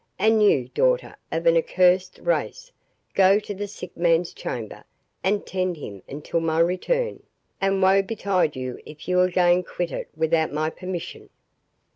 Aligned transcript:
—And 0.17 0.41
you, 0.41 0.67
daughter 0.69 1.15
of 1.31 1.45
an 1.45 1.55
accursed 1.55 2.17
race, 2.23 2.71
go 3.13 3.37
to 3.37 3.53
the 3.53 3.67
sick 3.67 3.95
man's 3.95 4.33
chamber, 4.33 4.83
and 5.23 5.45
tend 5.45 5.77
him 5.77 6.01
until 6.09 6.39
my 6.39 6.57
return; 6.57 7.21
and 7.61 7.83
woe 7.83 8.01
betide 8.01 8.55
you 8.55 8.79
if 8.83 9.07
you 9.07 9.19
again 9.21 9.61
quit 9.61 9.91
it 9.91 10.09
without 10.15 10.51
my 10.51 10.71
permission!" 10.71 11.29